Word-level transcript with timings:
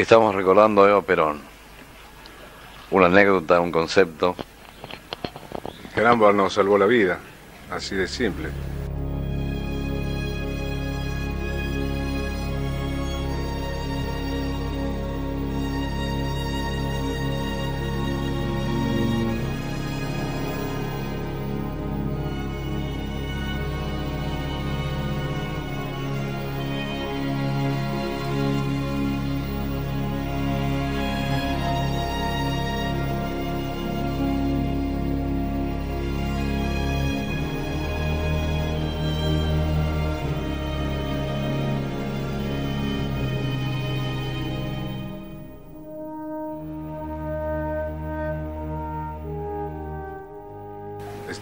Estamos 0.00 0.34
recordando 0.34 0.82
a 0.82 0.88
Eva 0.88 1.02
Perón. 1.02 1.42
Una 2.90 3.08
anécdota, 3.08 3.60
un 3.60 3.70
concepto. 3.70 4.34
Caramba 5.94 6.32
nos 6.32 6.54
salvó 6.54 6.78
la 6.78 6.86
vida, 6.86 7.18
así 7.70 7.96
de 7.96 8.08
simple. 8.08 8.48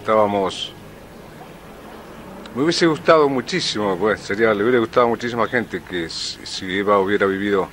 Estábamos... 0.08 0.72
Me 2.54 2.62
hubiese 2.62 2.86
gustado 2.86 3.28
muchísimo, 3.28 3.94
pues 3.98 4.20
sería, 4.20 4.54
le 4.54 4.62
hubiera 4.62 4.78
gustado 4.78 5.04
a 5.04 5.08
muchísima 5.10 5.46
gente 5.46 5.82
que 5.82 6.08
si 6.08 6.78
Eva 6.78 6.98
hubiera 6.98 7.26
vivido 7.26 7.68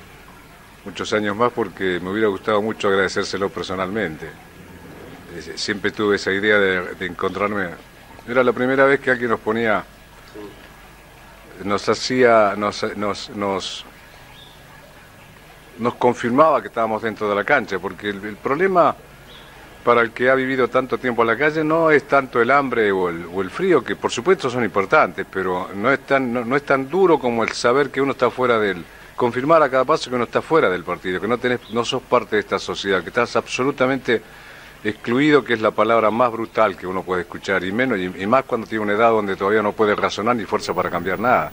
muchos 0.84 1.14
años 1.14 1.34
más 1.34 1.50
porque 1.50 1.98
me 1.98 2.10
hubiera 2.10 2.28
gustado 2.28 2.60
mucho 2.60 2.88
agradecérselo 2.88 3.48
personalmente. 3.48 4.28
Siempre 5.54 5.92
tuve 5.92 6.16
esa 6.16 6.30
idea 6.30 6.58
de, 6.58 7.06
encontrarme. 7.06 7.70
Era 8.28 8.44
la 8.44 8.52
primera 8.52 8.84
vez 8.84 9.00
que 9.00 9.12
alguien 9.12 9.30
nos 9.30 9.40
ponía, 9.40 9.82
nos 11.64 11.88
hacía, 11.88 12.52
nos, 12.54 12.84
nos, 12.98 13.30
nos 15.78 15.94
confirmaba 15.94 16.60
que 16.60 16.68
estábamos 16.68 17.00
dentro 17.00 17.30
de 17.30 17.34
la 17.34 17.44
cancha, 17.44 17.78
porque 17.78 18.10
el 18.10 18.36
problema 18.36 18.94
para 19.86 20.00
el 20.00 20.10
que 20.10 20.28
ha 20.28 20.34
vivido 20.34 20.66
tanto 20.66 20.98
tiempo 20.98 21.22
en 21.22 21.28
la 21.28 21.38
calle 21.38 21.62
no 21.62 21.92
es 21.92 22.08
tanto 22.08 22.42
el 22.42 22.50
hambre 22.50 22.90
o 22.90 23.08
el, 23.08 23.50
frío, 23.50 23.84
que 23.84 23.94
por 23.94 24.10
supuesto 24.10 24.50
son 24.50 24.64
importantes, 24.64 25.24
pero 25.32 25.68
no 25.76 25.92
es, 25.92 26.00
tan, 26.00 26.32
no, 26.32 26.56
es 26.56 26.64
tan 26.64 26.90
duro 26.90 27.20
como 27.20 27.44
el 27.44 27.52
saber 27.52 27.90
que 27.90 28.00
uno 28.00 28.10
está 28.10 28.28
fuera 28.28 28.58
del... 28.58 28.84
confirmar 29.14 29.62
a 29.62 29.70
cada 29.70 29.84
paso 29.84 30.10
que 30.10 30.16
uno 30.16 30.24
está 30.24 30.42
fuera 30.42 30.68
del 30.68 30.82
partido, 30.82 31.20
que 31.20 31.28
no, 31.28 31.38
tenés, 31.38 31.60
no 31.70 31.84
sos 31.84 32.02
parte 32.02 32.34
de 32.34 32.40
esta 32.40 32.58
sociedad, 32.58 33.00
que 33.00 33.10
estás 33.10 33.36
absolutamente 33.36 34.20
excluido, 34.82 35.44
que 35.44 35.54
es 35.54 35.60
la 35.60 35.70
palabra 35.70 36.10
más 36.10 36.32
brutal 36.32 36.76
que 36.76 36.88
uno 36.88 37.04
puede 37.04 37.20
escuchar, 37.20 37.62
y 37.62 37.70
menos 37.70 37.96
y, 37.96 38.26
más 38.26 38.42
cuando 38.42 38.66
tiene 38.66 38.82
una 38.82 38.94
edad 38.94 39.10
donde 39.10 39.36
todavía 39.36 39.62
no 39.62 39.70
puede 39.70 39.94
razonar 39.94 40.34
ni 40.34 40.46
fuerza 40.46 40.74
para 40.74 40.90
cambiar 40.90 41.20
nada. 41.20 41.52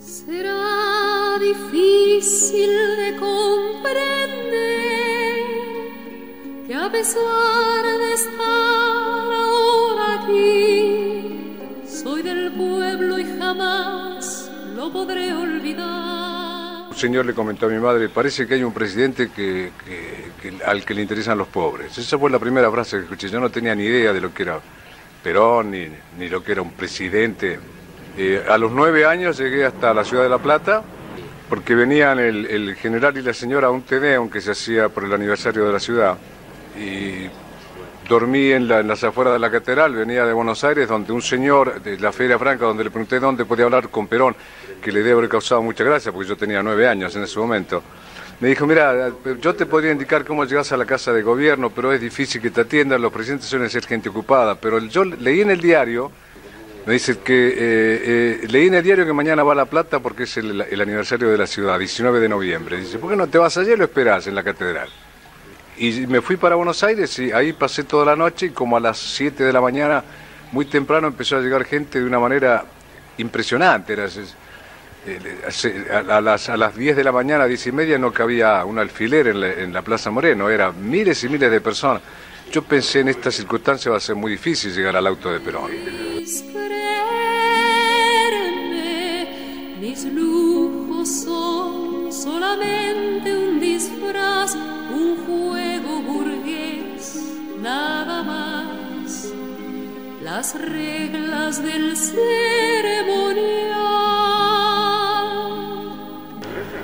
Será 0.00 1.38
difícil 1.38 2.70
de 2.96 3.16
comprender 3.20 4.79
que 6.70 6.76
a 6.76 6.88
pesar 6.88 7.82
de 7.82 8.14
estar 8.14 9.32
ahora 9.44 10.22
aquí, 10.22 11.58
soy 11.84 12.22
del 12.22 12.52
pueblo 12.52 13.18
y 13.18 13.24
jamás 13.24 14.48
lo 14.76 14.92
podré 14.92 15.32
olvidar. 15.32 16.90
Un 16.90 16.96
señor 16.96 17.26
le 17.26 17.34
comentó 17.34 17.66
a 17.66 17.70
mi 17.70 17.80
madre, 17.80 18.08
parece 18.08 18.46
que 18.46 18.54
hay 18.54 18.62
un 18.62 18.72
presidente 18.72 19.32
que, 19.32 19.72
al 20.64 20.84
que 20.84 20.94
le 20.94 21.02
interesan 21.02 21.36
los 21.38 21.48
pobres. 21.48 21.98
Esa 21.98 22.16
fue 22.16 22.30
la 22.30 22.38
primera 22.38 22.70
frase 22.70 22.98
que 22.98 23.02
escuché. 23.02 23.28
Yo 23.28 23.40
no 23.40 23.50
tenía 23.50 23.74
ni 23.74 23.82
idea 23.82 24.12
de 24.12 24.20
lo 24.20 24.32
que 24.32 24.44
era 24.44 24.60
Perón, 25.24 25.72
ni, 25.72 25.88
ni 26.20 26.28
lo 26.28 26.40
que 26.44 26.52
era 26.52 26.62
un 26.62 26.70
presidente. 26.70 27.58
Eh, 28.16 28.44
a 28.48 28.56
los 28.58 28.70
nueve 28.70 29.06
años 29.06 29.38
llegué 29.38 29.64
hasta 29.64 29.92
la 29.92 30.04
ciudad 30.04 30.22
de 30.22 30.28
La 30.28 30.38
Plata, 30.38 30.84
porque 31.48 31.74
venían 31.74 32.20
el, 32.20 32.46
el 32.46 32.76
general 32.76 33.18
y 33.18 33.22
la 33.22 33.34
señora 33.34 33.66
a 33.66 33.70
un 33.72 33.82
TD, 33.82 34.14
aunque 34.14 34.40
se 34.40 34.52
hacía 34.52 34.88
por 34.88 35.02
el 35.02 35.12
aniversario 35.12 35.66
de 35.66 35.72
la 35.72 35.80
ciudad 35.80 36.16
y 36.78 37.28
dormí 38.08 38.50
en, 38.50 38.66
las 38.66 39.04
afueras 39.04 39.34
de 39.34 39.38
la 39.38 39.50
catedral, 39.50 39.94
venía 39.94 40.26
de 40.26 40.32
Buenos 40.32 40.64
Aires, 40.64 40.88
donde 40.88 41.12
un 41.12 41.22
señor 41.22 41.80
de 41.80 41.98
la 41.98 42.12
Feria 42.12 42.38
Franca, 42.38 42.66
donde 42.66 42.84
le 42.84 42.90
pregunté 42.90 43.20
dónde 43.20 43.44
podía 43.44 43.66
hablar 43.66 43.88
con 43.88 44.08
Perón, 44.08 44.34
que 44.82 44.90
le 44.90 45.00
debe 45.00 45.12
haber 45.12 45.28
causado 45.28 45.62
mucha 45.62 45.84
gracia, 45.84 46.10
porque 46.10 46.28
yo 46.28 46.36
tenía 46.36 46.62
nueve 46.62 46.88
años 46.88 47.14
en 47.14 47.22
ese 47.22 47.38
momento. 47.38 47.82
Me 48.40 48.48
dijo, 48.48 48.66
mira, 48.66 49.12
yo 49.40 49.54
te 49.54 49.66
podría 49.66 49.92
indicar 49.92 50.24
cómo 50.24 50.44
llegas 50.44 50.72
a 50.72 50.76
la 50.76 50.86
casa 50.86 51.12
de 51.12 51.22
gobierno, 51.22 51.70
pero 51.70 51.92
es 51.92 52.00
difícil 52.00 52.40
que 52.40 52.50
te 52.50 52.62
atiendan, 52.62 53.00
los 53.00 53.12
presidentes 53.12 53.48
suelen 53.48 53.68
ser 53.68 53.86
gente 53.86 54.08
ocupada. 54.08 54.54
Pero 54.54 54.78
yo 54.78 55.04
leí 55.04 55.42
en 55.42 55.50
el 55.50 55.60
diario, 55.60 56.10
me 56.86 56.94
dice 56.94 57.18
que 57.18 57.48
eh, 57.48 57.52
eh, 57.58 58.48
leí 58.48 58.68
en 58.68 58.74
el 58.74 58.82
diario 58.82 59.04
que 59.04 59.12
mañana 59.12 59.42
va 59.42 59.52
a 59.52 59.56
La 59.56 59.66
Plata 59.66 60.00
porque 60.00 60.22
es 60.22 60.38
el, 60.38 60.58
aniversario 60.62 61.28
de 61.28 61.36
la 61.36 61.46
ciudad, 61.46 61.78
19 61.78 62.18
de 62.18 62.28
noviembre. 62.30 62.78
Dice, 62.78 62.98
¿por 62.98 63.10
qué 63.10 63.16
no 63.16 63.28
te 63.28 63.36
vas 63.36 63.56
y 63.58 63.76
lo 63.76 63.84
esperas 63.84 64.26
en 64.26 64.34
la 64.34 64.42
catedral? 64.42 64.88
Y 65.80 66.06
me 66.06 66.20
fui 66.20 66.36
para 66.36 66.56
Buenos 66.56 66.84
Aires 66.84 67.18
y 67.18 67.32
ahí 67.32 67.54
pasé 67.54 67.84
toda 67.84 68.04
la 68.04 68.14
noche 68.14 68.46
y 68.46 68.50
como 68.50 68.76
a 68.76 68.80
las 68.80 68.98
7 68.98 69.44
de 69.44 69.50
la 69.50 69.62
mañana, 69.62 70.04
muy 70.52 70.66
temprano, 70.66 71.06
empezó 71.06 71.38
a 71.38 71.40
llegar 71.40 71.64
gente 71.64 71.98
de 72.00 72.04
una 72.04 72.18
manera 72.18 72.66
impresionante. 73.16 73.94
Era, 73.94 74.06
a, 76.14 76.20
las, 76.20 76.50
a 76.50 76.58
las 76.58 76.76
10 76.76 76.96
de 76.96 77.02
la 77.02 77.12
mañana, 77.12 77.46
10 77.46 77.68
y 77.68 77.72
media, 77.72 77.98
no 77.98 78.12
cabía 78.12 78.62
un 78.66 78.78
alfiler 78.78 79.28
en 79.28 79.72
la, 79.72 79.80
Plaza 79.80 80.10
Moreno, 80.10 80.50
eran 80.50 80.86
miles 80.86 81.24
y 81.24 81.30
miles 81.30 81.50
de 81.50 81.62
personas. 81.62 82.02
Yo 82.52 82.62
pensé 82.62 83.00
en 83.00 83.08
esta 83.08 83.30
circunstancia 83.30 83.90
va 83.90 83.96
a 83.96 84.00
ser 84.00 84.16
muy 84.16 84.32
difícil 84.32 84.74
llegar 84.74 84.94
al 84.96 85.06
auto 85.06 85.32
de 85.32 85.40
Perón. 85.40 85.70
Mis 89.80 90.04
lujos 90.04 91.08
son 91.08 91.49
Las 100.32 100.54
reglas 100.54 101.60
del 101.60 101.96
ceremonial. 101.96 102.20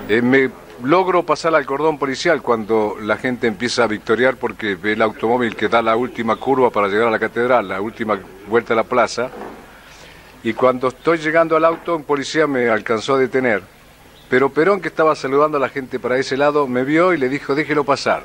Eh, 0.09 0.21
me 0.21 0.51
logro 0.83 1.23
pasar 1.23 1.55
al 1.55 1.65
cordón 1.65 1.97
policial 1.97 2.43
cuando 2.43 2.97
la 3.01 3.17
gente 3.19 3.47
empieza 3.47 3.85
a 3.85 3.87
victoriar 3.87 4.35
porque 4.35 4.75
ve 4.75 4.95
el 4.95 5.03
automóvil 5.03 5.55
que 5.55 5.69
da 5.69 5.81
la 5.81 5.95
última 5.95 6.35
curva 6.35 6.71
para 6.71 6.89
llegar 6.89 7.07
a 7.07 7.11
la 7.13 7.21
catedral, 7.21 7.69
la 7.69 7.81
última 7.81 8.19
vuelta 8.49 8.73
a 8.73 8.77
la 8.79 8.83
plaza. 8.83 9.31
Y 10.43 10.53
cuando 10.53 10.89
estoy 10.89 11.19
llegando 11.19 11.57
al 11.57 11.67
auto, 11.67 11.95
un 11.95 12.03
policía 12.03 12.49
me 12.49 12.69
alcanzó 12.69 13.15
a 13.15 13.19
detener. 13.19 13.63
Pero 14.29 14.51
Perón, 14.51 14.81
que 14.81 14.89
estaba 14.89 15.15
saludando 15.15 15.59
a 15.59 15.61
la 15.61 15.69
gente 15.69 16.01
para 16.01 16.19
ese 16.19 16.37
lado, 16.37 16.67
me 16.67 16.83
vio 16.83 17.15
y 17.15 17.17
le 17.17 17.29
dijo, 17.29 17.55
déjelo 17.55 17.85
pasar. 17.85 18.25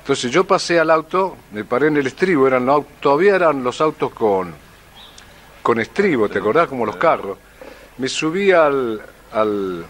Entonces 0.00 0.30
yo 0.32 0.44
pasé 0.44 0.80
al 0.80 0.90
auto, 0.90 1.36
me 1.52 1.64
paré 1.64 1.88
en 1.88 1.96
el 1.96 2.06
estribo, 2.06 2.46
eran 2.46 2.66
todavía 3.00 3.36
eran 3.36 3.62
los 3.62 3.80
autos 3.80 4.12
con, 4.12 4.52
con 5.62 5.78
estribo, 5.78 6.28
¿te 6.28 6.38
acordás? 6.38 6.68
Como 6.68 6.86
los 6.86 6.96
carros. 6.96 7.38
Me 7.98 8.08
subí 8.08 8.50
al, 8.50 9.00
al, 9.32 9.84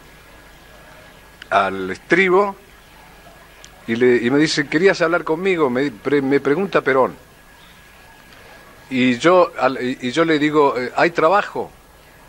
al 1.48 1.90
estribo 1.90 2.56
y, 3.86 3.96
le, 3.96 4.30
me 4.30 4.38
dice, 4.38 4.68
¿querías 4.68 5.00
hablar 5.00 5.24
conmigo? 5.24 5.70
Me, 5.70 5.92
me 6.22 6.40
pregunta 6.40 6.80
Perón. 6.82 7.14
Y 8.90 9.18
yo, 9.18 9.52
y 9.78 10.10
yo 10.10 10.24
le 10.24 10.38
digo, 10.40 10.76
eh, 10.76 10.92
¿hay 10.96 11.10
trabajo? 11.10 11.70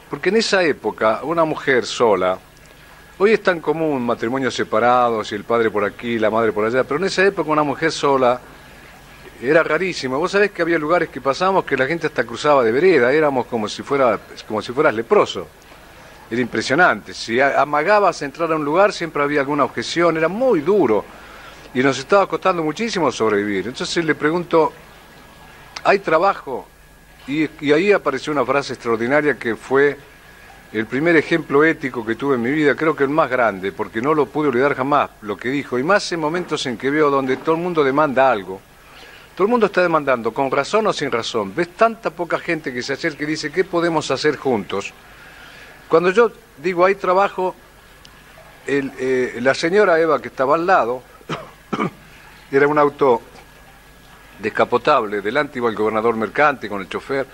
Porque 0.09 0.29
en 0.29 0.37
esa 0.37 0.63
época 0.63 1.21
una 1.23 1.43
mujer 1.43 1.85
sola, 1.85 2.37
Hoy 3.23 3.33
es 3.33 3.43
tan 3.43 3.59
común 3.59 4.03
matrimonios 4.03 4.55
separados 4.55 5.31
y 5.31 5.35
el 5.35 5.43
padre 5.43 5.69
por 5.69 5.85
aquí, 5.85 6.17
la 6.17 6.31
madre 6.31 6.51
por 6.51 6.65
allá, 6.65 6.83
pero 6.83 6.99
en 6.99 7.05
esa 7.05 7.23
época 7.23 7.51
una 7.51 7.61
mujer 7.61 7.91
sola 7.91 8.41
era 9.39 9.61
rarísimo. 9.61 10.17
Vos 10.17 10.31
sabés 10.31 10.49
que 10.49 10.63
había 10.63 10.79
lugares 10.79 11.09
que 11.09 11.21
pasamos 11.21 11.63
que 11.63 11.77
la 11.77 11.85
gente 11.85 12.07
hasta 12.07 12.23
cruzaba 12.23 12.63
de 12.63 12.71
vereda, 12.71 13.13
éramos 13.13 13.45
como 13.45 13.69
si, 13.69 13.83
fuera, 13.83 14.19
como 14.47 14.59
si 14.59 14.71
fueras 14.71 14.95
leproso. 14.95 15.45
Era 16.31 16.41
impresionante. 16.41 17.13
Si 17.13 17.39
amagabas 17.39 18.19
entrar 18.23 18.51
a 18.51 18.55
un 18.55 18.65
lugar 18.65 18.91
siempre 18.91 19.21
había 19.21 19.41
alguna 19.41 19.65
objeción, 19.65 20.17
era 20.17 20.27
muy 20.27 20.61
duro. 20.61 21.05
Y 21.75 21.83
nos 21.83 21.99
estaba 21.99 22.25
costando 22.25 22.63
muchísimo 22.63 23.11
sobrevivir. 23.11 23.67
Entonces 23.67 24.03
le 24.03 24.15
pregunto, 24.15 24.73
¿hay 25.83 25.99
trabajo? 25.99 26.67
Y, 27.27 27.47
y 27.63 27.71
ahí 27.71 27.91
apareció 27.91 28.33
una 28.33 28.43
frase 28.43 28.73
extraordinaria 28.73 29.37
que 29.37 29.55
fue 29.55 29.95
el 30.73 30.85
primer 30.85 31.17
ejemplo 31.17 31.63
ético 31.65 32.05
que 32.05 32.15
tuve 32.15 32.35
en 32.35 32.41
mi 32.41 32.51
vida, 32.51 32.75
creo 32.75 32.95
que 32.95 33.03
el 33.03 33.09
más 33.09 33.29
grande, 33.29 33.71
porque 33.73 34.01
no 34.01 34.13
lo 34.13 34.27
pude 34.27 34.47
olvidar 34.47 34.75
jamás, 34.75 35.09
lo 35.21 35.35
que 35.35 35.49
dijo, 35.49 35.77
y 35.77 35.83
más 35.83 36.09
en 36.11 36.21
momentos 36.21 36.65
en 36.65 36.77
que 36.77 36.89
veo 36.89 37.09
donde 37.09 37.37
todo 37.37 37.55
el 37.55 37.61
mundo 37.61 37.83
demanda 37.83 38.31
algo. 38.31 38.61
Todo 39.35 39.45
el 39.45 39.51
mundo 39.51 39.65
está 39.65 39.81
demandando, 39.81 40.33
con 40.33 40.49
razón 40.49 40.87
o 40.87 40.93
sin 40.93 41.11
razón. 41.11 41.53
Ves 41.53 41.69
tanta 41.75 42.09
poca 42.09 42.39
gente 42.39 42.73
que 42.73 42.81
se 42.83 42.93
acerca 42.93 43.23
y 43.23 43.27
dice, 43.27 43.51
¿qué 43.51 43.63
podemos 43.63 44.11
hacer 44.11 44.37
juntos? 44.37 44.93
Cuando 45.89 46.11
yo 46.11 46.31
digo 46.57 46.85
hay 46.85 46.95
trabajo, 46.95 47.53
eh, 48.65 49.37
la 49.41 49.53
señora 49.53 49.99
Eva 49.99 50.21
que 50.21 50.29
estaba 50.29 50.55
al 50.55 50.65
lado, 50.65 51.03
era 52.51 52.67
un 52.67 52.77
auto 52.77 53.21
descapotable, 54.39 55.21
delante 55.21 55.59
iba 55.59 55.69
el 55.69 55.75
gobernador 55.75 56.15
mercante 56.15 56.69
con 56.69 56.79
el 56.81 56.87
chofer. 56.87 57.27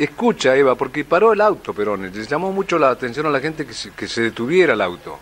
Escucha, 0.00 0.56
Eva, 0.56 0.76
porque 0.76 1.04
paró 1.04 1.34
el 1.34 1.42
auto, 1.42 1.74
Perón, 1.74 2.10
le 2.10 2.24
llamó 2.24 2.50
mucho 2.52 2.78
la 2.78 2.88
atención 2.88 3.26
a 3.26 3.28
la 3.28 3.38
gente 3.38 3.66
que 3.66 4.08
se, 4.08 4.22
detuviera 4.22 4.72
el 4.72 4.80
auto. 4.80 5.18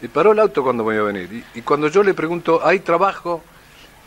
Y 0.00 0.08
paró 0.08 0.32
el 0.32 0.38
auto 0.38 0.62
cuando 0.62 0.82
me 0.82 0.96
a 0.96 1.02
venir. 1.02 1.44
Y, 1.54 1.60
cuando 1.60 1.88
yo 1.88 2.02
le 2.02 2.14
pregunto, 2.14 2.66
¿hay 2.66 2.78
trabajo? 2.78 3.42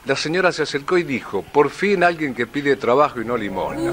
La 0.05 0.15
señora 0.15 0.51
se 0.51 0.63
acercó 0.63 0.97
y 0.97 1.03
dijo, 1.03 1.43
por 1.43 1.69
fin 1.69 2.03
alguien 2.03 2.33
que 2.33 2.47
pide 2.47 2.77
trabajo 2.77 3.21
y 3.21 3.25
no 3.25 3.37
limosna. 3.37 3.91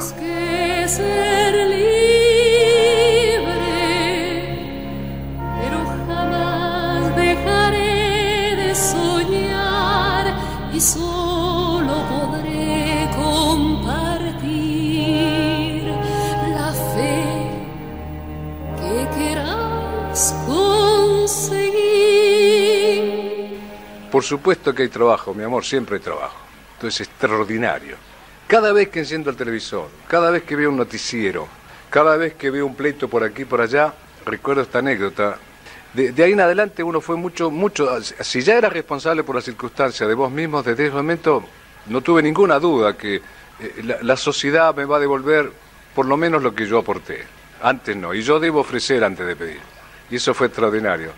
Por 24.12 24.23
supuesto 24.25 24.75
que 24.75 24.82
hay 24.82 24.91
trabajo, 24.91 25.32
mi 25.32 25.43
amor, 25.43 25.64
siempre 25.64 25.97
hay 25.97 26.03
trabajo. 26.03 26.37
Esto 26.75 26.87
es 26.87 27.00
extraordinario. 27.00 27.97
Cada 28.47 28.70
vez 28.70 28.91
que 28.91 28.99
enciendo 28.99 29.31
el 29.31 29.37
televisor, 29.37 29.88
cada 30.06 30.31
vez 30.31 30.43
que 30.43 30.55
veo 30.55 30.69
un 30.69 30.76
noticiero, 30.76 31.49
cada 31.88 32.19
vez 32.19 32.35
que 32.35 32.50
veo 32.50 32.67
un 32.67 32.75
pleito 32.75 33.09
por 33.09 33.25
aquí 33.25 33.43
y 33.43 33.44
por 33.47 33.62
allá, 33.62 33.94
recuerdo 34.26 34.61
esta 34.61 34.81
anécdota. 34.81 35.38
De, 35.94 36.12
ahí 36.23 36.32
en 36.32 36.41
adelante 36.41 36.82
uno 36.82 37.00
fue 37.00 37.17
mucho, 37.17 37.50
mucho, 37.50 38.03
si 38.03 38.43
ya 38.43 38.59
era 38.59 38.69
responsable 38.69 39.25
por 39.25 39.35
las 39.35 39.44
circunstancias 39.44 40.06
de 40.06 40.14
vos 40.14 40.31
mismos, 40.31 40.62
desde 40.62 40.88
ese 40.88 40.94
momento 40.94 41.43
no 41.87 42.03
tuve 42.03 42.23
ninguna 42.23 42.59
duda 42.59 42.94
que 42.99 43.17
eh, 43.17 43.23
la, 43.82 43.97
la 44.03 44.17
sociedad 44.19 44.75
me 44.75 44.85
va 44.85 44.99
a 44.99 45.00
devolver 45.00 45.50
por 45.94 46.05
lo 46.05 46.19
menos 46.19 46.43
lo 46.43 46.55
que 46.55 46.67
yo 46.67 46.81
aporté. 46.81 47.25
Antes 47.62 47.97
no, 47.97 48.12
y 48.12 48.20
yo 48.20 48.38
debo 48.38 48.61
ofrecer 48.61 49.03
antes 49.05 49.26
de 49.26 49.37
pedir. 49.37 49.61
Y 50.11 50.17
eso 50.17 50.35
fue 50.35 50.49
extraordinario. 50.49 51.12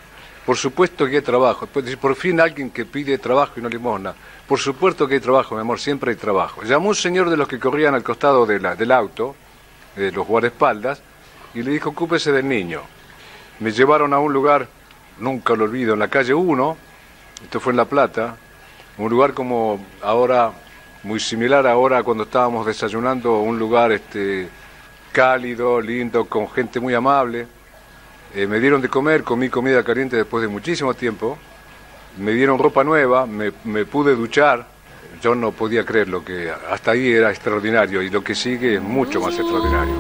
Por 0.44 0.56
supuesto 0.56 1.06
que 1.06 1.16
hay 1.16 1.22
trabajo. 1.22 1.66
Por 1.66 2.14
fin 2.16 2.40
alguien 2.40 2.70
que 2.70 2.84
pide 2.84 3.16
trabajo 3.18 3.54
y 3.56 3.62
no 3.62 3.68
limosna. 3.68 4.14
Por 4.46 4.58
supuesto 4.58 5.08
que 5.08 5.14
hay 5.14 5.20
trabajo, 5.20 5.54
mi 5.54 5.62
amor, 5.62 5.80
siempre 5.80 6.10
hay 6.10 6.16
trabajo. 6.16 6.62
Llamó 6.62 6.90
un 6.90 6.94
señor 6.94 7.30
de 7.30 7.36
los 7.36 7.48
que 7.48 7.58
corrían 7.58 7.94
al 7.94 8.02
costado 8.02 8.44
de 8.44 8.60
la- 8.60 8.76
del 8.76 8.92
auto, 8.92 9.34
de 9.96 10.12
los 10.12 10.26
guardaespaldas, 10.26 11.00
y 11.54 11.62
le 11.62 11.70
dijo, 11.70 11.90
ocúpese 11.90 12.30
del 12.30 12.46
niño. 12.46 12.82
Me 13.60 13.72
llevaron 13.72 14.12
a 14.12 14.18
un 14.18 14.32
lugar, 14.32 14.68
nunca 15.18 15.54
lo 15.54 15.64
olvido, 15.64 15.94
en 15.94 16.00
la 16.00 16.08
calle 16.08 16.34
1, 16.34 16.76
esto 17.42 17.60
fue 17.60 17.72
en 17.72 17.78
La 17.78 17.84
Plata, 17.86 18.36
un 18.98 19.08
lugar 19.10 19.32
como 19.32 19.82
ahora, 20.02 20.52
muy 21.04 21.20
similar 21.20 21.66
ahora 21.66 22.02
cuando 22.02 22.24
estábamos 22.24 22.66
desayunando, 22.66 23.38
un 23.38 23.58
lugar 23.58 23.92
este, 23.92 24.48
cálido, 25.12 25.80
lindo, 25.80 26.26
con 26.26 26.50
gente 26.50 26.80
muy 26.80 26.92
amable. 26.94 27.46
Eh, 28.34 28.46
me 28.48 28.58
dieron 28.58 28.82
de 28.82 28.88
comer, 28.88 29.22
comí 29.22 29.48
comida 29.48 29.84
caliente 29.84 30.16
después 30.16 30.42
de 30.42 30.48
muchísimo 30.48 30.92
tiempo. 30.94 31.38
Me 32.18 32.32
dieron 32.32 32.58
ropa 32.58 32.82
nueva, 32.82 33.26
me, 33.26 33.52
me 33.64 33.84
pude 33.84 34.16
duchar. 34.16 34.66
Yo 35.22 35.34
no 35.34 35.52
podía 35.52 35.84
creer 35.84 36.08
lo 36.08 36.24
que 36.24 36.50
hasta 36.70 36.90
ahí 36.90 37.12
era 37.12 37.30
extraordinario 37.30 38.02
y 38.02 38.10
lo 38.10 38.22
que 38.22 38.34
sigue 38.34 38.74
es 38.74 38.82
mucho 38.82 39.20
más 39.20 39.38
extraordinario. 39.38 39.94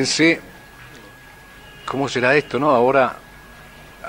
Pensé, 0.00 0.40
¿cómo 1.84 2.08
será 2.08 2.34
esto, 2.34 2.58
no? 2.58 2.70
Ahora, 2.70 3.16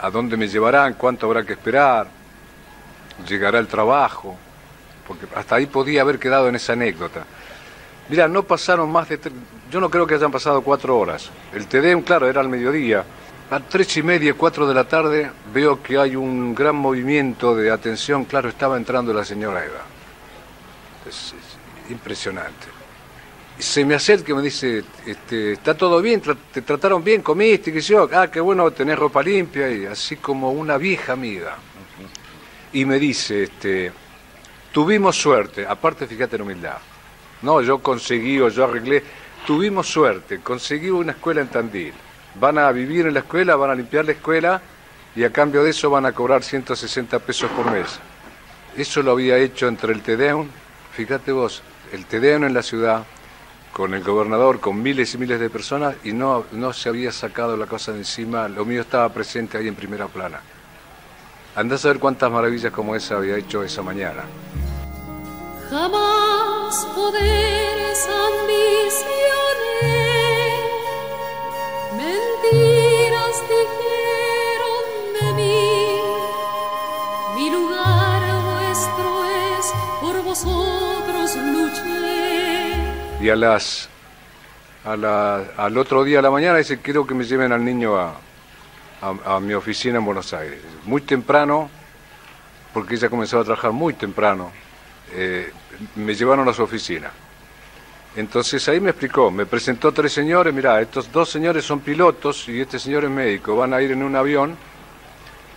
¿a 0.01 0.09
dónde 0.09 0.37
me 0.37 0.47
llevarán? 0.47 0.93
¿Cuánto 0.93 1.25
habrá 1.25 1.43
que 1.43 1.51
esperar? 1.51 2.07
¿Llegará 3.27 3.59
el 3.59 3.67
trabajo? 3.67 4.37
Porque 5.05 5.25
hasta 5.35 5.55
ahí 5.55 5.65
podía 5.65 5.99
haber 6.03 6.17
quedado 6.17 6.47
en 6.47 6.55
esa 6.55 6.71
anécdota. 6.71 7.25
Mira, 8.07 8.29
no 8.29 8.43
pasaron 8.43 8.89
más 8.89 9.09
de... 9.09 9.19
Yo 9.69 9.81
no 9.81 9.89
creo 9.89 10.07
que 10.07 10.15
hayan 10.15 10.31
pasado 10.31 10.61
cuatro 10.61 10.97
horas. 10.97 11.29
El 11.53 11.67
TEDEM, 11.67 12.03
claro, 12.03 12.29
era 12.29 12.39
al 12.39 12.47
mediodía. 12.47 13.03
A 13.49 13.59
tres 13.59 13.97
y 13.97 14.01
media, 14.01 14.33
cuatro 14.33 14.65
de 14.65 14.73
la 14.73 14.85
tarde, 14.85 15.29
veo 15.53 15.83
que 15.83 15.97
hay 15.97 16.15
un 16.15 16.55
gran 16.55 16.77
movimiento 16.77 17.53
de 17.53 17.69
atención. 17.69 18.23
Claro, 18.23 18.47
estaba 18.47 18.77
entrando 18.77 19.13
la 19.13 19.25
señora 19.25 19.65
Eva. 19.65 19.81
Es- 21.05 21.33
es 21.33 21.91
impresionante. 21.91 22.79
Se 23.61 23.85
me 23.85 23.93
acerca 23.93 24.31
y 24.31 24.33
me 24.33 24.41
dice, 24.41 24.83
este, 25.05 25.51
¿está 25.53 25.77
todo 25.77 26.01
bien? 26.01 26.19
¿Te 26.51 26.63
trataron 26.63 27.03
bien? 27.03 27.21
¿Comiste? 27.21 27.71
¿Qué 27.71 27.79
sé 27.79 27.93
yo? 27.93 28.09
Ah, 28.11 28.27
qué 28.31 28.39
bueno 28.39 28.71
tener 28.71 28.97
ropa 28.97 29.21
limpia 29.21 29.69
y 29.69 29.85
así 29.85 30.15
como 30.15 30.51
una 30.51 30.77
vieja 30.77 31.13
amiga. 31.13 31.57
Y 32.73 32.85
me 32.85 32.97
dice, 32.97 33.43
este, 33.43 33.91
tuvimos 34.71 35.15
suerte, 35.15 35.67
aparte 35.67 36.07
fíjate 36.07 36.37
en 36.37 36.41
humildad. 36.41 36.79
No, 37.43 37.61
yo 37.61 37.77
conseguí 37.77 38.39
o 38.39 38.49
yo 38.49 38.63
arreglé, 38.63 39.03
tuvimos 39.45 39.87
suerte, 39.87 40.39
conseguí 40.39 40.89
una 40.89 41.11
escuela 41.11 41.41
en 41.41 41.49
Tandil. 41.49 41.93
Van 42.39 42.57
a 42.57 42.71
vivir 42.71 43.05
en 43.05 43.13
la 43.13 43.19
escuela, 43.19 43.55
van 43.55 43.69
a 43.69 43.75
limpiar 43.75 44.05
la 44.05 44.13
escuela 44.13 44.59
y 45.15 45.23
a 45.23 45.31
cambio 45.31 45.63
de 45.63 45.69
eso 45.69 45.91
van 45.91 46.07
a 46.07 46.13
cobrar 46.13 46.41
160 46.41 47.19
pesos 47.19 47.51
por 47.51 47.69
mes. 47.69 47.99
Eso 48.75 49.03
lo 49.03 49.11
había 49.11 49.37
hecho 49.37 49.67
entre 49.67 49.93
el 49.93 50.01
Tedeum, 50.01 50.47
fíjate 50.93 51.31
vos, 51.31 51.61
el 51.93 52.07
Tedeum 52.07 52.45
en 52.45 52.55
la 52.55 52.63
ciudad, 52.63 53.05
con 53.73 53.93
el 53.93 54.03
gobernador, 54.03 54.59
con 54.59 54.81
miles 54.81 55.13
y 55.13 55.17
miles 55.17 55.39
de 55.39 55.49
personas, 55.49 55.95
y 56.03 56.11
no, 56.13 56.45
no 56.51 56.73
se 56.73 56.89
había 56.89 57.11
sacado 57.11 57.55
la 57.55 57.65
cosa 57.65 57.91
de 57.91 57.99
encima, 57.99 58.47
lo 58.47 58.65
mío 58.65 58.81
estaba 58.81 59.09
presente 59.09 59.57
ahí 59.57 59.67
en 59.67 59.75
primera 59.75 60.07
plana. 60.07 60.41
Andás 61.55 61.85
a 61.85 61.89
ver 61.89 61.99
cuántas 61.99 62.31
maravillas 62.31 62.71
como 62.71 62.95
esa 62.95 63.15
había 63.15 63.37
hecho 63.37 63.63
esa 63.63 63.81
mañana. 63.81 64.23
Jamás 65.69 66.85
poderes 66.95 68.07
ambicioné, 68.07 69.61
mentiras 71.97 73.43
dijeron 73.49 74.85
de 75.19 75.33
mí. 75.33 75.99
Mi 77.35 77.49
lugar 77.49 77.80
Y 83.21 83.29
a 83.29 83.35
las, 83.35 83.87
a 84.83 85.43
al 85.57 85.77
otro 85.77 86.03
día 86.03 86.17
a 86.17 86.21
la 86.23 86.31
mañana 86.31 86.57
dice, 86.57 86.79
quiero 86.79 87.05
que 87.05 87.13
me 87.13 87.23
lleven 87.23 87.51
al 87.51 87.63
niño 87.63 87.95
a, 87.95 89.39
mi 89.39 89.53
oficina 89.53 89.99
en 89.99 90.05
Buenos 90.05 90.33
Aires. 90.33 90.59
Muy 90.85 91.01
temprano, 91.01 91.69
porque 92.73 92.95
ella 92.95 93.09
comenzaba 93.09 93.43
a 93.43 93.45
trabajar 93.45 93.73
muy 93.73 93.93
temprano, 93.93 94.51
eh, 95.13 95.51
me 95.97 96.15
llevaron 96.15 96.49
a 96.49 96.53
su 96.53 96.63
oficina. 96.63 97.11
Entonces 98.15 98.67
ahí 98.69 98.79
me 98.79 98.89
explicó, 98.89 99.29
me 99.29 99.45
presentó 99.45 99.91
tres 99.91 100.13
señores, 100.13 100.51
mira, 100.51 100.81
estos 100.81 101.11
dos 101.11 101.29
señores 101.29 101.63
son 101.63 101.81
pilotos 101.81 102.49
y 102.49 102.59
este 102.59 102.79
señor 102.79 103.03
es 103.03 103.11
médico, 103.11 103.55
van 103.55 103.75
a 103.75 103.83
ir 103.83 103.91
en 103.91 104.01
un 104.01 104.15
avión 104.15 104.57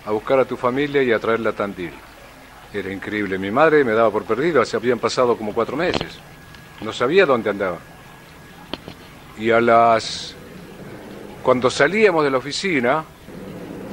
a 0.04 0.11
buscar 0.11 0.38
a 0.38 0.44
tu 0.44 0.59
familia 0.59 1.02
y 1.02 1.12
a 1.12 1.18
traerla 1.18 1.50
a 1.50 1.54
Tandil. 1.54 1.94
Era 2.75 2.92
increíble, 2.92 3.38
mi 3.38 3.50
madre 3.50 3.85
me 3.85 3.92
daba 3.92 4.11
por 4.11 4.25
perdido, 4.25 4.61
así 4.61 4.76
habían 4.76 4.99
pasado 4.99 5.35
como 5.37 5.54
cuatro 5.54 5.76
meses, 5.76 6.18
no 6.81 6.93
sabía 6.93 7.26
dónde 7.26 7.50
andaba. 7.50 7.78
Y 9.38 9.50
a 9.50 9.61
las... 9.61 10.35
Cuando 11.43 11.71
salíamos 11.71 12.25
de 12.25 12.31
la 12.31 12.38
oficina, 12.38 13.04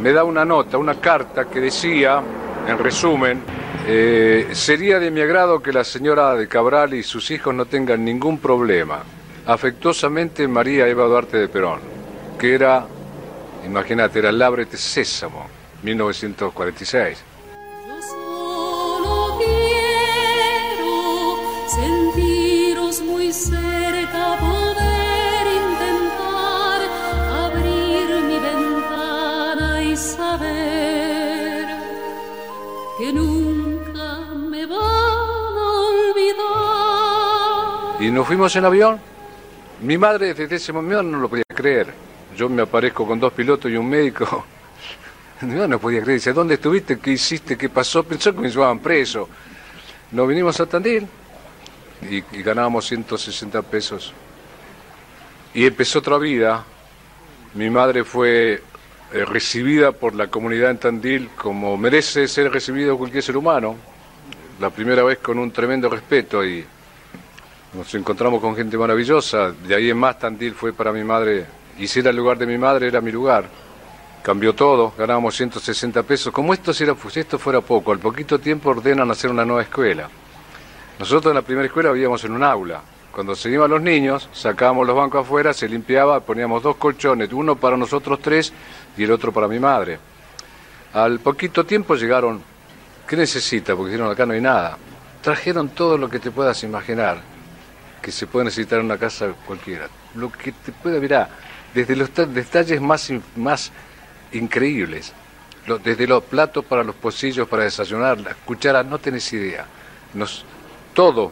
me 0.02 0.12
da 0.14 0.24
una 0.24 0.46
nota, 0.46 0.78
una 0.78 0.96
carta 0.96 1.46
que 1.46 1.60
decía, 1.60 2.22
en 2.68 2.78
resumen, 2.78 3.42
eh, 3.88 4.50
sería 4.54 5.00
de 5.00 5.12
mi 5.12 5.22
agrado 5.22 5.62
que 5.62 5.74
la 5.74 5.84
señora 5.84 6.36
de 6.36 6.48
Cabral 6.48 6.94
y 6.94 7.04
sus 7.04 7.32
hijos 7.32 7.54
no 7.54 7.66
tengan 7.66 8.06
ningún 8.06 8.38
problema. 8.38 9.04
Afectuosamente 9.46 10.48
María 10.48 10.88
Eva 10.88 11.06
Duarte 11.06 11.38
de 11.38 11.50
Perón, 11.50 11.80
que 12.40 12.54
era, 12.54 12.86
imagínate, 13.66 14.20
era 14.20 14.30
el 14.30 14.38
Lábrete 14.40 14.78
Sésamo, 14.78 15.48
1946. 15.84 17.24
Yo 17.88 18.02
solo 18.02 19.38
quiero 19.40 19.72
muy 23.00 23.32
cerca, 23.32 24.38
poder 24.38 25.48
intentar 25.48 26.82
abrir 27.46 28.10
mi 28.26 28.38
ventana 28.38 29.82
y 29.82 29.96
saber 29.96 31.68
que 32.98 33.14
nunca 33.14 34.34
me 34.36 34.66
van 34.66 34.78
a 34.78 35.70
olvidar. 35.88 36.42
Y 38.02 38.12
nos 38.12 38.28
fuimos 38.28 38.54
en 38.58 38.66
avión, 38.66 39.00
Mi 39.84 39.98
madre 39.98 40.34
desde 40.34 40.58
ese 40.58 40.74
momento 40.74 41.02
no 41.04 41.20
lo 41.20 41.30
podía 41.30 41.46
creer. 41.48 41.94
Yo 42.36 42.50
me 42.50 42.64
aparezco 42.64 43.08
con 43.08 43.20
dos 43.22 43.32
pilotos 43.32 43.72
y 43.72 43.78
un 43.78 43.90
médico. 43.90 44.46
No, 45.42 45.68
no 45.68 45.80
podía 45.80 46.04
creer. 46.04 46.20
Dice, 46.20 46.34
¿dónde 46.34 46.54
estuviste? 46.54 47.00
¿Qué 47.00 47.14
hiciste? 47.14 47.58
¿Qué 47.58 47.68
pasó? 47.68 48.04
Pensó 48.04 48.32
que 48.32 48.42
me 48.42 48.50
llevaban 48.52 48.78
preso. 48.78 49.28
Nos 50.12 50.28
vinimos 50.28 50.60
a 50.60 50.68
Tandil 50.68 51.08
y, 52.10 52.18
y 52.18 52.44
ganábamos 52.44 52.86
160 52.86 53.62
pesos. 53.64 54.14
Y 55.54 55.66
empezó 55.66 56.00
otra 56.00 56.18
vida. 56.18 56.64
Mi 57.54 57.70
madre 57.70 58.04
fue 58.04 58.62
eh, 59.14 59.26
recibida 59.26 59.92
por 59.92 60.16
la 60.16 60.28
comunidad 60.28 60.72
en 60.72 60.78
Tandil 60.78 61.30
como 61.36 61.76
merece 61.76 62.30
ser 62.30 62.50
recibido 62.50 62.98
cualquier 62.98 63.22
ser 63.22 63.36
humano. 63.36 63.76
La 64.62 64.70
primera 64.70 65.04
vez 65.04 65.18
con 65.18 65.38
un 65.38 65.52
tremendo 65.52 65.90
respeto 65.90 66.46
y 66.46 66.64
nos 67.74 67.94
encontramos 67.94 68.40
con 68.40 68.56
gente 68.56 68.78
maravillosa. 68.78 69.52
De 69.52 69.76
ahí 69.76 69.90
en 69.90 69.98
más 69.98 70.18
Tandil 70.18 70.54
fue 70.54 70.72
para 70.72 70.94
mi 70.94 71.04
madre, 71.04 71.46
y 71.78 71.88
si 71.88 72.00
era 72.00 72.12
el 72.12 72.16
lugar 72.16 72.38
de 72.38 72.46
mi 72.46 72.58
madre, 72.58 72.88
era 72.88 73.02
mi 73.02 73.12
lugar. 73.12 73.50
Cambió 74.24 74.56
todo, 74.56 74.94
ganábamos 74.98 75.36
160 75.36 76.04
pesos. 76.04 76.32
Como 76.32 76.54
esto, 76.54 76.74
si, 76.74 76.84
era, 76.86 76.96
si 77.10 77.20
esto 77.20 77.38
fuera 77.38 77.60
poco, 77.60 77.92
al 77.92 78.00
poquito 78.00 78.40
tiempo 78.40 78.70
ordenan 78.70 79.12
hacer 79.12 79.30
una 79.30 79.44
nueva 79.44 79.64
escuela. 79.64 80.10
Nosotros 81.02 81.32
en 81.32 81.36
la 81.38 81.42
primera 81.42 81.66
escuela 81.66 81.92
vivíamos 81.92 82.24
en 82.26 82.34
un 82.34 82.44
aula. 82.44 82.80
Cuando 83.12 83.34
se 83.36 83.50
iban 83.50 83.72
los 83.72 83.82
niños, 83.82 84.30
sacábamos 84.34 84.86
los 84.86 84.96
bancos 84.96 85.26
afuera, 85.26 85.52
se 85.52 85.68
limpiaba, 85.68 86.20
poníamos 86.20 86.62
dos 86.62 86.76
colchones, 86.76 87.34
uno 87.34 87.56
para 87.56 87.76
nosotros 87.76 88.20
tres 88.22 88.54
y 88.96 89.04
el 89.06 89.12
otro 89.12 89.32
para 89.32 89.48
mi 89.48 89.58
madre. 89.58 89.98
Al 90.94 91.20
poquito 91.20 91.66
tiempo 91.66 91.96
llegaron, 91.96 92.44
¿qué 93.08 93.16
necesita? 93.16 93.76
Porque 93.76 93.94
dijeron, 93.94 94.12
acá 94.12 94.28
no 94.28 94.34
hay 94.34 94.42
nada. 94.42 94.78
Trajeron 95.24 95.70
todo 95.70 95.98
lo 95.98 96.08
que 96.08 96.20
te 96.20 96.30
puedas 96.30 96.62
imaginar, 96.64 97.18
que 98.00 98.12
se 98.12 98.28
puede 98.28 98.46
necesitar 98.46 98.78
en 98.78 98.86
una 98.86 99.00
casa 99.00 99.34
cualquiera. 99.48 99.88
Lo 100.14 100.32
que 100.32 100.52
te 100.52 100.72
pueda, 100.72 101.00
mirá, 101.00 101.30
desde 101.74 101.96
los 101.96 102.12
ta- 102.12 102.28
detalles 102.28 102.80
más, 102.80 103.12
más 103.38 103.72
increíbles, 104.34 105.14
desde 105.84 106.06
los 106.06 106.22
platos 106.26 106.64
para 106.64 106.84
los 106.84 106.94
pocillos 106.94 107.48
para 107.48 107.64
desayunar, 107.64 108.20
las 108.20 108.36
cucharas, 108.46 108.86
no 108.86 109.00
tenés 109.00 109.34
idea. 109.34 109.66
Nos, 110.14 110.46
todo. 110.94 111.32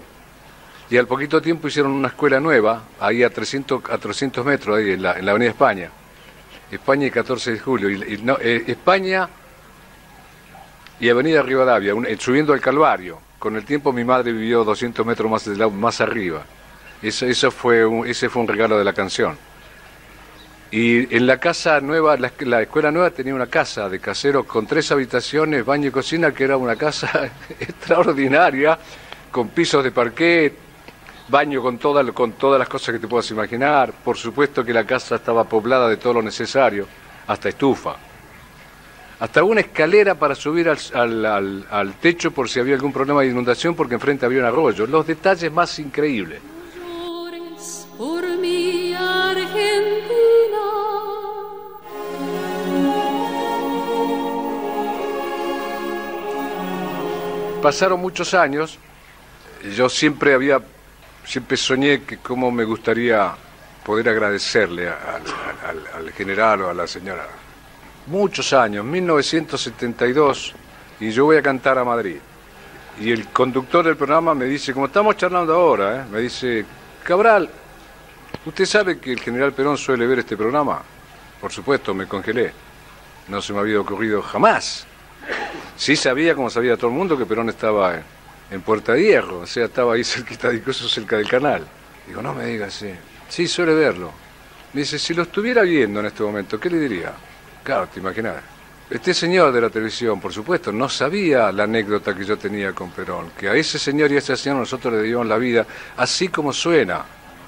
Y 0.89 0.97
al 0.97 1.07
poquito 1.07 1.41
tiempo 1.41 1.67
hicieron 1.67 1.91
una 1.91 2.07
escuela 2.07 2.39
nueva, 2.39 2.83
ahí 2.99 3.23
a 3.23 3.29
300, 3.29 3.83
a 3.89 3.97
300 3.97 4.43
metros, 4.45 4.77
ahí 4.77 4.91
en 4.91 5.03
la, 5.03 5.19
en 5.19 5.25
la 5.25 5.31
Avenida 5.31 5.51
España. 5.51 5.89
España 6.71 7.07
y 7.07 7.11
14 7.11 7.51
de 7.53 7.59
julio. 7.59 7.89
Eh, 8.41 8.63
España 8.67 9.29
y 10.99 11.09
Avenida 11.09 11.41
Rivadavia, 11.41 11.93
eh, 12.07 12.17
subiendo 12.19 12.53
al 12.53 12.61
Calvario. 12.61 13.19
Con 13.37 13.55
el 13.55 13.65
tiempo 13.65 13.93
mi 13.93 14.03
madre 14.03 14.31
vivió 14.31 14.63
200 14.63 15.05
metros 15.05 15.31
más, 15.31 15.47
más 15.71 16.01
arriba. 16.01 16.43
Eso, 17.01 17.25
eso 17.25 17.51
fue 17.51 17.85
un, 17.85 18.05
ese 18.05 18.29
fue 18.29 18.41
un 18.41 18.47
regalo 18.47 18.77
de 18.77 18.83
la 18.83 18.93
canción. 18.93 19.37
Y 20.71 21.15
en 21.15 21.25
la 21.25 21.39
casa 21.39 21.79
nueva, 21.81 22.15
la, 22.17 22.31
la 22.39 22.61
escuela 22.61 22.91
nueva 22.91 23.09
tenía 23.09 23.33
una 23.33 23.47
casa 23.47 23.89
de 23.89 23.99
caseros 23.99 24.45
con 24.45 24.67
tres 24.67 24.91
habitaciones, 24.91 25.65
baño 25.65 25.87
y 25.87 25.91
cocina, 25.91 26.31
que 26.31 26.43
era 26.43 26.57
una 26.57 26.75
casa 26.75 27.31
extraordinaria, 27.59 28.77
con 29.31 29.49
pisos 29.49 29.83
de 29.83 29.91
parquet, 29.91 30.53
baño 31.27 31.61
con, 31.61 31.77
toda, 31.77 32.03
con 32.11 32.33
todas 32.33 32.57
las 32.59 32.67
cosas 32.69 32.93
que 32.93 32.99
te 32.99 33.07
puedas 33.07 33.29
imaginar. 33.31 33.91
Por 34.03 34.17
supuesto 34.17 34.63
que 34.63 34.73
la 34.73 34.85
casa 34.85 35.15
estaba 35.15 35.43
poblada 35.43 35.87
de 35.87 35.97
todo 35.97 36.13
lo 36.15 36.21
necesario, 36.21 36.87
hasta 37.27 37.49
estufa. 37.49 37.95
Hasta 39.19 39.43
una 39.43 39.59
escalera 39.61 40.15
para 40.15 40.33
subir 40.33 40.69
al, 40.69 40.77
al- 40.93 41.25
al- 41.25 41.67
al 41.69 41.93
techo 41.95 42.31
por 42.31 42.47
si 42.49 42.59
había 42.59 42.75
algún 42.75 42.93
problema 42.93 43.21
de 43.21 43.27
inundación, 43.27 43.75
porque 43.75 43.95
enfrente 43.95 44.25
había 44.25 44.39
un 44.39 44.45
arroyo. 44.45 44.87
Los 44.87 45.05
detalles 45.05 45.51
más 45.51 45.77
increíbles. 45.79 46.39
Llores 47.03 47.85
por 47.97 48.25
mi 48.37 48.93
Argentina. 48.93 50.07
Pasaron 57.61 57.99
muchos 57.99 58.33
años, 58.33 58.77
yo 59.75 59.89
siempre 59.89 60.33
había, 60.33 60.59
siempre 61.25 61.57
soñé 61.57 62.03
que 62.03 62.17
cómo 62.17 62.51
me 62.51 62.63
gustaría 62.63 63.31
poder 63.85 64.09
agradecerle 64.09 64.87
al, 64.87 64.95
al- 64.97 65.77
al- 65.95 66.05
al 66.07 66.11
general 66.13 66.61
o 66.63 66.69
a 66.69 66.73
la 66.73 66.87
señora. 66.87 67.25
Muchos 68.07 68.53
años, 68.53 68.83
1972, 68.85 70.53
y 70.99 71.11
yo 71.11 71.25
voy 71.25 71.37
a 71.37 71.41
cantar 71.41 71.77
a 71.77 71.83
Madrid. 71.83 72.17
Y 72.99 73.11
el 73.11 73.27
conductor 73.27 73.85
del 73.85 73.95
programa 73.95 74.33
me 74.33 74.45
dice, 74.45 74.73
como 74.73 74.87
estamos 74.87 75.15
charlando 75.15 75.53
ahora, 75.53 76.01
¿eh? 76.01 76.05
me 76.11 76.19
dice, 76.19 76.65
Cabral, 77.03 77.49
¿usted 78.45 78.65
sabe 78.65 78.99
que 78.99 79.13
el 79.13 79.19
general 79.19 79.53
Perón 79.53 79.77
suele 79.77 80.05
ver 80.05 80.19
este 80.19 80.35
programa? 80.35 80.81
Por 81.39 81.51
supuesto, 81.51 81.93
me 81.93 82.07
congelé. 82.07 82.51
No 83.29 83.41
se 83.41 83.53
me 83.53 83.59
había 83.59 83.79
ocurrido 83.79 84.21
jamás. 84.21 84.85
Sí 85.77 85.95
sabía, 85.95 86.35
como 86.35 86.49
sabía 86.49 86.75
todo 86.75 86.87
el 86.87 86.97
mundo, 86.97 87.17
que 87.17 87.25
Perón 87.25 87.47
estaba 87.49 87.93
en, 87.95 88.03
en 88.51 88.61
Puerta 88.61 88.93
de 88.93 89.03
Hierro, 89.03 89.39
o 89.39 89.47
sea, 89.47 89.65
estaba 89.65 89.93
ahí 89.93 90.03
cerquita, 90.03 90.53
incluso 90.53 90.87
cerca 90.87 91.17
del 91.17 91.27
canal. 91.27 91.65
Digo, 92.07 92.21
no 92.21 92.33
me 92.33 92.45
digas, 92.45 92.73
sí. 92.73 92.91
Sí, 93.27 93.47
suele 93.47 93.73
verlo. 93.73 94.11
Dice, 94.73 94.97
si 94.97 95.13
lo 95.13 95.23
estuviera 95.23 95.61
viendo 95.61 95.99
en 95.99 96.07
este 96.07 96.23
momento, 96.23 96.59
¿qué 96.59 96.69
le 96.69 96.79
diría? 96.79 97.13
Claro, 97.63 97.87
te 97.87 97.99
imaginas. 97.99 98.35
Este 98.89 99.13
señor 99.13 99.51
de 99.51 99.61
la 99.61 99.69
televisión, 99.69 100.19
por 100.19 100.33
supuesto, 100.33 100.71
no 100.71 100.89
sabía 100.89 101.51
la 101.51 101.63
anécdota 101.63 102.15
que 102.15 102.25
yo 102.25 102.37
tenía 102.37 102.73
con 102.73 102.89
Perón, 102.89 103.31
que 103.37 103.47
a 103.47 103.53
ese 103.53 103.77
señor 103.77 104.11
y 104.11 104.15
a 104.15 104.17
ese 104.17 104.35
señor 104.35 104.57
nosotros 104.57 104.93
le 104.93 105.03
dimos 105.03 105.27
la 105.27 105.37
vida, 105.37 105.65
así 105.97 106.29
como 106.29 106.51
suena. 106.51 107.05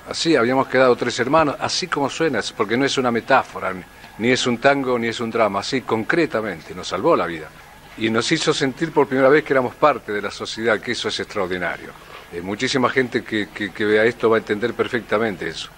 Así, 0.08 0.36
habíamos 0.36 0.68
quedado 0.68 0.96
tres 0.96 1.20
hermanos, 1.20 1.56
así 1.60 1.88
como 1.88 2.10
suena, 2.10 2.42
porque 2.56 2.78
no 2.78 2.86
es 2.86 2.96
una 3.00 3.12
metáfora, 3.12 3.74
ni 4.20 4.30
es 4.30 4.46
un 4.46 4.60
tango, 4.60 5.00
ni 5.00 5.08
es 5.08 5.20
un 5.20 5.32
drama, 5.32 5.62
así 5.62 5.82
concretamente, 5.82 6.76
nos 6.76 6.88
salvó 6.88 7.16
la 7.16 7.26
vida. 7.26 7.50
Y 7.98 8.10
nos 8.10 8.32
hizo 8.32 8.54
sentir 8.54 8.92
por 8.92 9.08
primera 9.08 9.30
vez 9.30 9.44
que 9.44 9.54
éramos 9.54 9.76
parte 9.76 10.12
de 10.12 10.22
la 10.22 10.32
sociedad, 10.32 10.80
que 10.80 10.94
eso 10.94 11.10
es 11.10 11.20
extraordinario. 11.20 11.90
Eh, 12.34 12.42
muchísima 12.42 12.90
gente 12.90 13.24
que, 13.24 13.50
que- 13.50 13.72
que 13.72 13.86
vea 13.86 14.06
esto 14.06 14.30
va 14.30 14.38
a 14.38 14.40
entender 14.40 14.74
perfectamente 14.74 15.50
eso. 15.50 15.70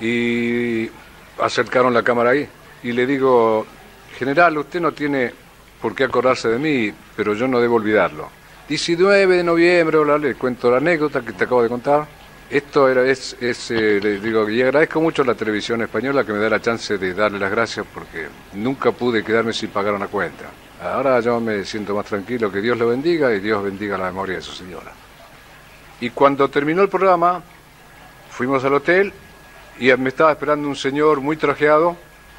Y 0.00 0.88
acercaron 1.40 1.92
la 1.92 2.02
cámara 2.02 2.30
ahí 2.30 2.48
y 2.82 2.92
le 2.92 3.06
digo, 3.06 3.66
general, 4.18 4.56
usted 4.58 4.80
no 4.80 4.92
tiene 4.92 5.32
por 5.82 5.94
qué 5.94 6.04
acordarse 6.04 6.48
de 6.48 6.58
mí, 6.58 6.92
pero 7.16 7.34
yo 7.34 7.48
no 7.48 7.60
debo 7.60 7.76
olvidarlo. 7.76 8.28
19 8.68 9.36
de 9.36 9.44
noviembre, 9.44 9.98
le 10.18 10.34
cuento 10.34 10.70
la 10.70 10.78
anécdota 10.78 11.20
que 11.22 11.32
te 11.32 11.44
acabo 11.44 11.62
de 11.62 11.68
contar. 11.68 12.06
Esto 12.48 12.88
era, 12.88 13.02
es, 13.04 13.36
es, 13.40 13.72
eh, 13.72 13.98
le 14.00 14.20
digo, 14.20 14.48
y 14.48 14.62
agradezco 14.62 15.00
mucho 15.00 15.22
a 15.22 15.24
la 15.24 15.34
televisión 15.34 15.82
española 15.82 16.24
que 16.24 16.32
me 16.32 16.38
da 16.38 16.48
la 16.48 16.60
chance 16.60 16.96
de 16.96 17.12
darle 17.12 17.40
las 17.40 17.50
gracias 17.50 17.84
porque 17.92 18.28
nunca 18.52 18.92
pude 18.92 19.24
quedarme 19.24 19.52
sin 19.52 19.70
pagar 19.70 19.94
una 19.94 20.06
cuenta. 20.06 20.44
Ahora 20.80 21.18
yo 21.20 21.40
me 21.40 21.64
siento 21.64 21.96
más 21.96 22.06
tranquilo, 22.06 22.52
que 22.52 22.60
Dios 22.60 22.78
lo 22.78 22.88
bendiga 22.88 23.34
y 23.34 23.40
Dios 23.40 23.64
bendiga 23.64 23.98
la 23.98 24.06
memoria 24.06 24.36
de 24.36 24.42
su 24.42 24.52
señora. 24.52 24.92
Y 26.00 26.10
cuando 26.10 26.48
terminó 26.48 26.82
el 26.82 26.88
programa, 26.88 27.42
fuimos 28.30 28.62
al 28.64 28.74
hotel 28.74 29.12
y 29.80 29.92
me 29.96 30.10
estaba 30.10 30.30
esperando 30.30 30.68
un 30.68 30.76
señor 30.76 31.20
muy 31.20 31.36
trajeado 31.36 31.96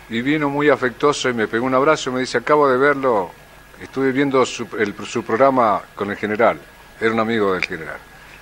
y 0.10 0.22
vino 0.22 0.50
muy 0.50 0.70
afectuoso 0.70 1.28
y 1.28 1.34
me 1.34 1.50
pegó 1.50 1.66
un 1.66 1.76
abrazo 1.76 2.12
y 2.12 2.14
me 2.14 2.20
dice, 2.22 2.38
acabo 2.38 2.70
de 2.70 2.78
verlo, 2.78 3.32
estuve 3.82 4.14
viendo 4.14 4.46
su 4.46 4.68
programa 5.26 5.82
con 5.96 6.12
el 6.12 6.16
general, 6.16 6.60
era 7.02 7.12
un 7.12 7.20
amigo 7.20 7.54
del 7.54 7.66
general, 7.66 7.98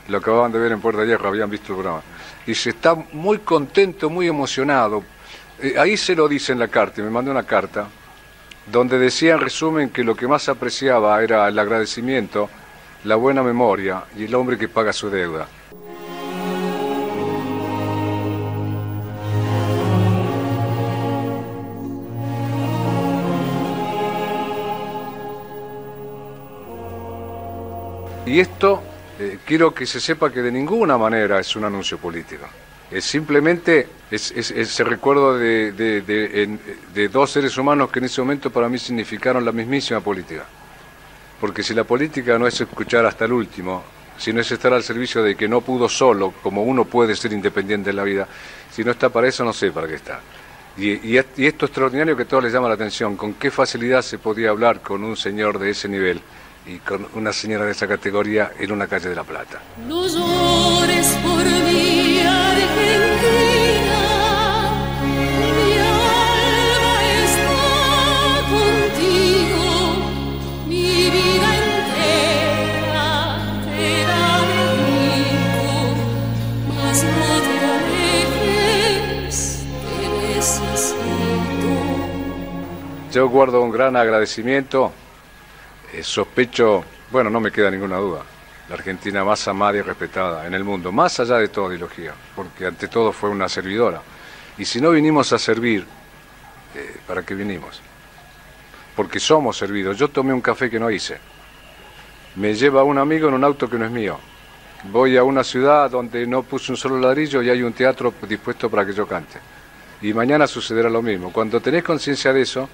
lo 0.08 0.18
acababan 0.18 0.52
de 0.52 0.60
ver 0.60 0.72
en 0.72 0.82
Puerta 0.82 1.02
de 1.02 1.08
Hierro, 1.08 1.30
habían 1.30 1.50
visto 1.50 1.74
el 1.74 1.80
programa. 1.80 2.02
Dice, 2.46 2.70
está 2.70 2.96
muy 3.14 3.40
contento, 3.40 4.10
muy 4.10 4.28
emocionado. 4.28 5.04
Eh, 5.60 5.76
ahí 5.78 5.98
se 5.98 6.16
lo 6.16 6.28
dice 6.28 6.52
en 6.52 6.60
la 6.60 6.68
carta, 6.68 7.02
y 7.02 7.04
me 7.04 7.10
mandó 7.10 7.32
una 7.32 7.44
carta, 7.44 7.88
donde 8.72 9.00
decía 9.00 9.34
en 9.34 9.42
resumen 9.42 9.90
que 9.90 10.04
lo 10.04 10.16
que 10.16 10.28
más 10.28 10.48
apreciaba 10.50 11.22
era 11.24 11.48
el 11.48 11.58
agradecimiento, 11.58 12.50
la 13.04 13.16
buena 13.16 13.44
memoria 13.44 14.04
y 14.18 14.26
el 14.26 14.36
hombre 14.36 14.58
que 14.58 14.68
paga 14.68 14.92
su 14.94 15.10
deuda. 15.10 15.48
Y 28.26 28.40
esto 28.40 28.82
eh, 29.20 29.40
quiero 29.46 29.74
que 29.74 29.86
se 29.86 30.00
sepa 30.00 30.32
que 30.32 30.42
de 30.42 30.52
ninguna 30.52 30.98
manera 30.98 31.40
es 31.40 31.56
un 31.56 31.64
anuncio 31.66 31.98
político. 31.98 32.46
Es 32.92 33.04
simplemente 33.06 33.88
es, 34.12 34.32
es- 34.32 34.80
el 34.80 34.86
recuerdo 34.86 35.38
de, 35.38 37.08
dos 37.12 37.32
seres 37.32 37.58
humanos 37.58 37.90
que 37.92 38.00
en 38.00 38.06
ese 38.06 38.22
momento 38.22 38.50
para 38.52 38.70
mí 38.70 38.78
significaron 38.78 39.44
la 39.44 39.52
mismísima 39.52 40.02
política. 40.02 40.46
Porque 41.40 41.64
si 41.64 41.74
la 41.74 41.84
política 41.84 42.38
no 42.38 42.48
es 42.48 42.60
escuchar 42.62 43.06
hasta 43.06 43.26
el 43.26 43.34
último, 43.34 43.84
si 44.18 44.32
no 44.32 44.40
es 44.42 44.52
estar 44.52 44.72
al 44.74 44.84
servicio 44.84 45.22
de 45.24 45.36
que 45.36 45.48
no 45.48 45.62
pudo 45.62 45.90
solo, 45.90 46.34
como 46.42 46.64
uno 46.64 46.86
puede 46.86 47.16
ser 47.16 47.34
independiente 47.34 47.90
en 47.90 47.96
la 47.98 48.04
vida, 48.04 48.28
si 48.72 48.84
no 48.84 48.92
está 48.92 49.10
para 49.10 49.28
eso, 49.28 49.44
no 49.44 49.52
sé 49.52 49.72
para 49.72 49.88
qué 49.88 49.96
está. 49.96 50.22
Y, 50.78 50.92
y 51.16 51.20
y 51.38 51.46
esto 51.46 51.66
extraordinario 51.66 52.16
que 52.16 52.24
a 52.24 52.28
todos 52.28 52.44
les 52.44 52.54
llama 52.54 52.68
la 52.70 52.76
atención, 52.76 53.16
con 53.18 53.34
qué 53.36 53.50
facilidad 53.52 54.02
se 54.02 54.18
podía 54.20 54.50
hablar 54.52 54.82
con 54.82 55.04
un 55.04 55.18
señor 55.18 55.58
de 55.60 55.72
ese 55.72 55.90
nivel 55.90 56.22
y 56.68 56.80
con 56.80 57.08
una 57.14 57.32
señora 57.32 57.66
de 57.66 57.72
esa 57.72 57.88
categoría 57.88 58.52
en 58.58 58.72
una 58.72 58.88
calle 58.88 59.10
de 59.10 59.16
La 59.16 59.24
Plata. 59.24 59.62
No 59.88 60.08
llores 60.08 61.08
por 61.24 61.46
mí, 61.46 62.20
Argentina, 62.20 64.02
mi 65.04 65.78
alma 65.78 66.96
está 67.24 67.62
contigo, 68.50 69.64
mi 70.68 71.10
vida 71.12 71.50
entera 71.64 73.10
te 73.76 73.92
da 74.06 74.26
daré 74.40 75.26
mas 76.76 76.98
no 77.04 77.32
te 77.42 77.56
alejes, 79.28 79.38
te 80.00 80.06
necesito. 80.36 81.04
Yo 83.12 83.30
guardo 83.30 83.62
un 83.62 83.72
gran 83.72 83.96
agradecimiento 83.96 84.92
eh, 85.96 86.04
sospecho, 86.04 86.84
bueno, 87.10 87.30
no 87.30 87.40
me 87.40 87.52
queda 87.52 87.72
ninguna 87.72 87.96
duda, 87.96 88.22
la 88.68 88.76
Argentina 88.76 89.24
más 89.24 89.48
amada 89.48 89.78
y 89.78 89.82
respetada 89.82 90.46
en 90.46 90.54
el 90.54 90.66
mundo, 90.66 90.92
más 90.92 91.22
allá 91.22 91.38
de 91.38 91.48
toda 91.48 91.74
ideología, 91.74 92.14
porque 92.36 92.66
ante 92.66 92.90
todo 92.90 93.14
fue 93.14 93.30
una 93.30 93.48
servidora. 93.48 94.02
Y 94.58 94.66
si 94.66 94.82
no 94.82 94.92
vinimos 94.92 95.32
a 95.32 95.40
servir, 95.40 95.86
eh, 96.76 96.98
¿para 97.08 97.24
qué 97.24 97.34
vinimos? 97.34 97.82
Porque 98.94 99.22
somos 99.22 99.58
servidos. 99.58 99.98
Yo 99.98 100.10
tomé 100.10 100.34
un 100.34 100.42
café 100.42 100.70
que 100.70 100.80
no 100.80 100.92
hice. 100.92 101.18
Me 102.36 102.54
lleva 102.54 102.84
un 102.84 102.98
amigo 102.98 103.30
en 103.30 103.36
un 103.36 103.44
auto 103.46 103.70
que 103.70 103.78
no 103.78 103.86
es 103.86 103.92
mío. 103.92 104.20
Voy 104.92 105.16
a 105.16 105.24
una 105.24 105.46
ciudad 105.46 105.90
donde 105.90 106.28
no 106.28 106.44
puse 106.44 106.74
un 106.74 106.78
solo 106.78 107.00
ladrillo 107.00 107.42
y 107.42 107.50
hay 107.50 107.62
un 107.64 107.72
teatro 107.72 108.14
dispuesto 108.28 108.70
para 108.70 108.86
que 108.86 108.92
yo 108.92 109.08
cante. 109.08 109.40
Y 110.02 110.14
mañana 110.14 110.46
sucederá 110.46 110.90
lo 110.90 111.02
mismo. 111.02 111.32
Cuando 111.32 111.62
tenés 111.62 111.84
conciencia 111.86 112.34
de 112.34 112.42
eso, 112.42 112.68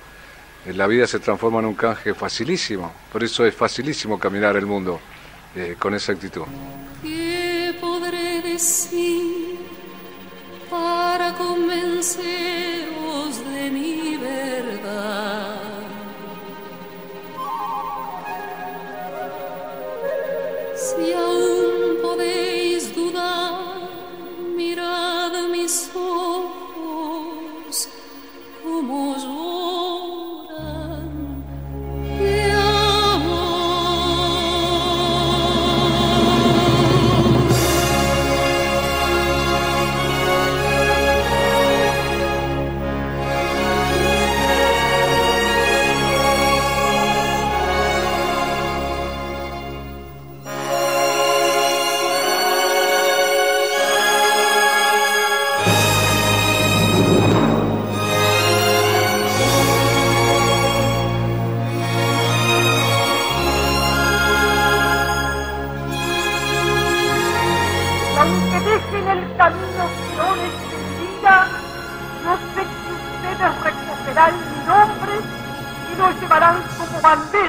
la 0.67 0.87
vida 0.87 1.07
se 1.07 1.19
transforma 1.19 1.59
en 1.59 1.65
un 1.65 1.73
canje 1.73 2.13
facilísimo. 2.13 2.91
Por 3.11 3.23
eso 3.23 3.45
es 3.45 3.55
facilísimo 3.55 4.19
caminar 4.19 4.55
el 4.55 4.65
mundo 4.65 4.99
eh, 5.55 5.75
con 5.77 5.93
esa 5.95 6.11
actitud. 6.11 6.43
¿Qué 7.01 7.75
podré 7.81 8.41
decir 8.41 9.57
para 10.69 11.33
convenceros 11.33 12.23
de 13.53 13.71
mi 13.71 14.17
verdad? 14.17 15.61
Si 20.75 21.13
aún 21.13 22.01
podéis 22.01 22.40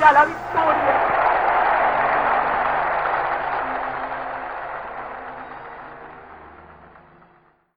Bilal 0.03 0.23
abi. 0.23 0.33